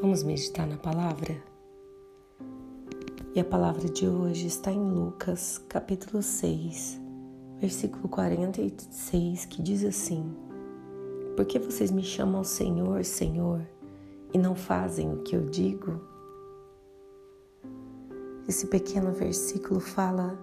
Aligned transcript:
Vamos 0.00 0.22
meditar 0.22 0.64
na 0.64 0.76
palavra? 0.76 1.42
E 3.34 3.40
a 3.40 3.44
palavra 3.44 3.88
de 3.88 4.06
hoje 4.06 4.46
está 4.46 4.70
em 4.70 4.80
Lucas, 4.80 5.58
capítulo 5.68 6.22
6, 6.22 7.00
versículo 7.58 8.08
46, 8.08 9.46
que 9.46 9.60
diz 9.60 9.84
assim: 9.84 10.32
Por 11.34 11.44
que 11.46 11.58
vocês 11.58 11.90
me 11.90 12.04
chamam 12.04 12.44
Senhor, 12.44 13.04
Senhor, 13.04 13.66
e 14.32 14.38
não 14.38 14.54
fazem 14.54 15.12
o 15.12 15.24
que 15.24 15.34
eu 15.34 15.46
digo? 15.46 16.00
Esse 18.46 18.68
pequeno 18.68 19.10
versículo 19.10 19.80
fala 19.80 20.38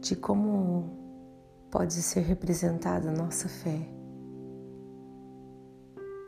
de 0.00 0.16
como 0.16 0.88
pode 1.70 1.92
ser 1.92 2.20
representada 2.20 3.10
a 3.10 3.12
nossa 3.12 3.46
fé. 3.46 3.86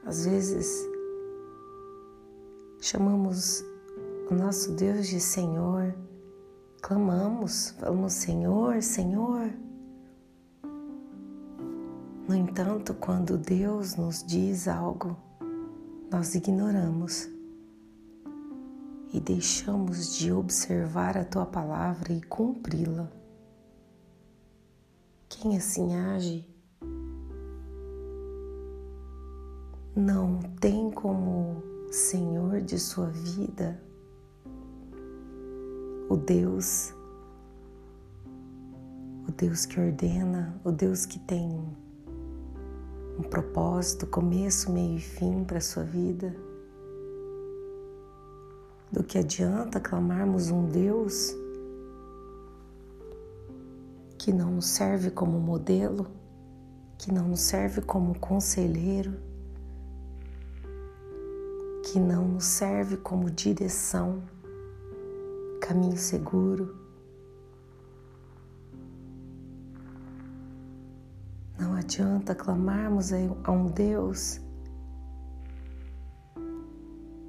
Às 0.05 0.27
vezes, 0.27 0.98
Chamamos 2.80 3.64
o 4.30 4.34
nosso 4.34 4.73
Deus 4.73 5.09
de 5.09 5.19
Senhor, 5.19 5.95
clamamos, 6.80 7.70
falamos 7.70 8.12
Senhor, 8.12 8.80
Senhor. 8.82 9.50
No 12.28 12.34
entanto, 12.36 12.95
quando 12.95 13.36
Deus 13.36 13.96
nos 13.96 14.22
diz 14.22 14.69
algo, 14.69 15.16
nós 16.09 16.36
ignoramos 16.36 17.28
e 19.12 19.19
deixamos 19.19 20.16
de 20.16 20.33
observar 20.33 21.19
a 21.19 21.24
tua 21.24 21.47
palavra 21.47 22.12
e 22.12 22.20
cumpri-la. 22.22 23.10
Quem 25.28 25.56
assim 25.56 25.97
age 25.97 26.47
não 29.97 30.38
tem 30.60 30.91
como 30.92 31.78
Senhor 31.91 32.61
de 32.61 32.78
sua 32.78 33.06
vida, 33.06 33.81
o 36.11 36.19
Deus, 36.19 36.94
o 39.27 39.33
Deus 39.33 39.64
que 39.64 39.81
ordena, 39.81 40.61
o 40.62 40.70
Deus 40.70 41.06
que 41.06 41.19
tem 41.20 41.48
um 43.19 43.22
propósito, 43.22 44.06
começo, 44.06 44.70
meio 44.70 44.98
e 44.98 45.00
fim 45.00 45.44
para 45.44 45.56
a 45.56 45.62
sua 45.62 45.83
vida. 45.83 46.36
Do 48.92 49.03
que 49.03 49.16
adianta 49.16 49.81
clamarmos 49.81 50.50
um 50.50 50.66
Deus 50.69 51.34
que 54.19 54.31
não 54.31 54.50
nos 54.50 54.66
serve 54.66 55.11
como 55.11 55.41
modelo, 55.41 56.06
que 56.98 57.11
não 57.11 57.28
nos 57.28 57.41
serve 57.41 57.81
como 57.81 58.19
conselheiro, 58.19 59.28
que 61.92 61.98
não 61.98 62.28
nos 62.28 62.44
serve 62.44 62.98
como 62.98 63.31
direção, 63.31 64.22
caminho 65.58 65.97
seguro. 65.97 66.77
Não 71.59 71.75
adianta 71.75 72.34
clamarmos 72.34 73.11
a 73.42 73.50
um 73.50 73.69
Deus 73.69 74.39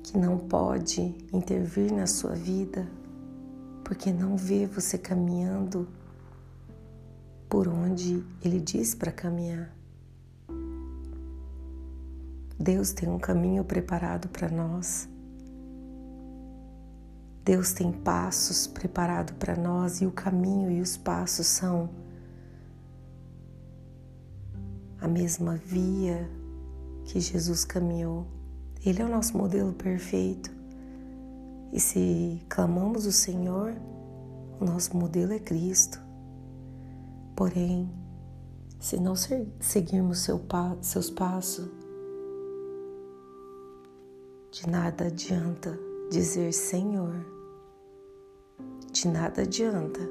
que 0.03 0.17
não 0.17 0.37
pode 0.37 1.15
intervir 1.31 1.93
na 1.93 2.05
sua 2.05 2.35
vida, 2.35 2.85
porque 3.85 4.11
não 4.11 4.35
vê 4.35 4.65
você 4.65 4.97
caminhando 4.97 5.87
por 7.47 7.65
onde 7.69 8.25
Ele 8.43 8.59
diz 8.59 8.93
para 8.93 9.11
caminhar. 9.11 9.78
Deus 12.59 12.91
tem 12.91 13.07
um 13.07 13.17
caminho 13.17 13.63
preparado 13.63 14.27
para 14.27 14.49
nós. 14.49 15.07
Deus 17.45 17.71
tem 17.71 17.89
passos 17.89 18.67
preparados 18.67 19.33
para 19.37 19.55
nós 19.55 20.02
e 20.02 20.05
o 20.05 20.11
caminho 20.11 20.70
e 20.70 20.81
os 20.81 20.97
passos 20.97 21.47
são 21.47 21.89
a 24.99 25.08
mesma 25.08 25.55
via 25.55 26.30
que 27.05 27.21
Jesus 27.21 27.64
caminhou. 27.64 28.27
Ele 28.86 29.02
é 29.02 29.05
o 29.05 29.09
nosso 29.09 29.37
modelo 29.37 29.71
perfeito. 29.71 30.52
E 31.71 31.80
se 31.80 32.41
clamamos 32.49 33.05
o 33.05 33.11
Senhor, 33.11 33.73
o 34.59 34.65
nosso 34.65 34.97
modelo 34.97 35.31
é 35.31 35.39
Cristo. 35.39 35.97
Porém, 37.37 37.89
se 38.80 38.99
não 38.99 39.15
seguirmos 39.15 40.20
seu, 40.20 40.41
seus 40.81 41.09
passos, 41.09 41.78
de 44.59 44.70
nada 44.70 45.05
adianta 45.05 45.80
dizer 46.11 46.52
Senhor, 46.52 47.15
de 48.92 49.08
nada 49.08 49.43
adianta, 49.43 50.02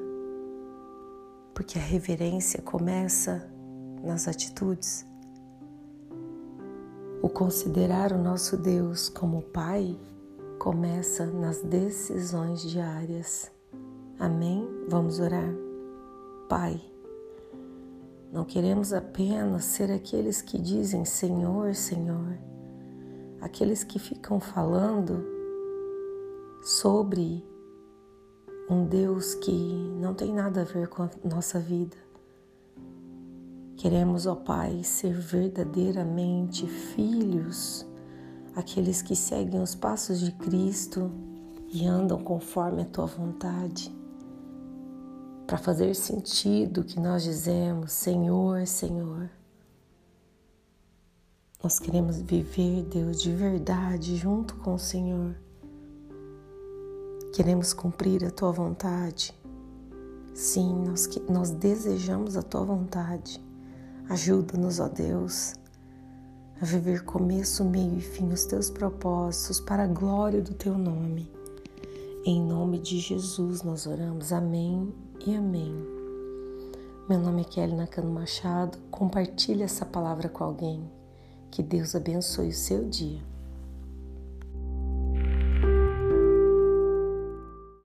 porque 1.53 1.77
a 1.77 1.81
reverência 1.81 2.59
começa 2.59 3.47
nas 4.03 4.27
atitudes. 4.27 5.05
O 7.21 7.29
considerar 7.29 8.11
o 8.11 8.17
nosso 8.17 8.57
Deus 8.57 9.07
como 9.07 9.43
Pai 9.43 9.95
começa 10.57 11.27
nas 11.27 11.61
decisões 11.61 12.61
diárias. 12.61 13.51
Amém? 14.17 14.67
Vamos 14.87 15.19
orar. 15.19 15.53
Pai, 16.47 16.81
não 18.33 18.45
queremos 18.45 18.93
apenas 18.93 19.65
ser 19.65 19.91
aqueles 19.91 20.41
que 20.41 20.57
dizem 20.57 21.05
Senhor, 21.05 21.75
Senhor 21.75 22.49
aqueles 23.41 23.83
que 23.83 23.99
ficam 23.99 24.39
falando 24.39 25.25
sobre 26.61 27.43
um 28.69 28.85
Deus 28.85 29.33
que 29.35 29.51
não 29.99 30.13
tem 30.13 30.33
nada 30.33 30.61
a 30.61 30.65
ver 30.65 30.87
com 30.87 31.03
a 31.03 31.09
nossa 31.23 31.59
vida. 31.59 31.97
Queremos, 33.77 34.25
ó 34.25 34.35
Pai, 34.35 34.83
ser 34.83 35.13
verdadeiramente 35.13 36.67
filhos, 36.67 37.85
aqueles 38.55 39.01
que 39.01 39.15
seguem 39.15 39.61
os 39.61 39.73
passos 39.73 40.19
de 40.19 40.31
Cristo 40.33 41.09
e 41.71 41.85
andam 41.85 42.21
conforme 42.21 42.81
a 42.81 42.85
tua 42.85 43.05
vontade. 43.05 43.95
Para 45.47 45.57
fazer 45.57 45.95
sentido 45.95 46.83
que 46.83 46.99
nós 46.99 47.23
dizemos, 47.23 47.93
Senhor, 47.93 48.67
Senhor. 48.67 49.28
Nós 51.61 51.77
queremos 51.77 52.21
viver, 52.21 52.83
Deus, 52.83 53.21
de 53.21 53.35
verdade 53.35 54.15
junto 54.15 54.55
com 54.55 54.75
o 54.75 54.79
Senhor. 54.79 55.35
Queremos 57.33 57.73
cumprir 57.73 58.23
a 58.23 58.31
tua 58.31 58.49
vontade. 58.49 59.37
Sim, 60.33 60.85
nós, 60.85 61.09
nós 61.29 61.51
desejamos 61.51 62.37
a 62.37 62.41
tua 62.41 62.63
vontade. 62.63 63.43
Ajuda-nos, 64.07 64.79
ó 64.79 64.87
Deus, 64.87 65.53
a 66.61 66.65
viver 66.65 67.03
começo, 67.03 67.65
meio 67.65 67.97
e 67.97 68.01
fim 68.01 68.29
os 68.29 68.45
teus 68.45 68.69
propósitos 68.69 69.59
para 69.59 69.83
a 69.83 69.87
glória 69.87 70.41
do 70.41 70.53
teu 70.53 70.77
nome. 70.77 71.29
Em 72.23 72.41
nome 72.41 72.79
de 72.79 72.99
Jesus 72.99 73.63
nós 73.63 73.85
oramos. 73.85 74.31
Amém 74.31 74.93
e 75.27 75.35
amém. 75.35 75.75
Meu 77.09 77.19
nome 77.19 77.41
é 77.41 77.43
Kelly 77.43 77.75
Nakano 77.75 78.13
Machado. 78.13 78.77
Compartilhe 78.89 79.63
essa 79.63 79.85
palavra 79.85 80.29
com 80.29 80.45
alguém. 80.45 80.98
Que 81.51 81.63
Deus 81.63 81.95
abençoe 81.95 82.49
o 82.49 82.53
seu 82.53 82.87
dia. 82.87 83.21